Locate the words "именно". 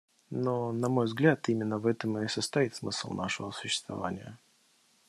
1.47-1.77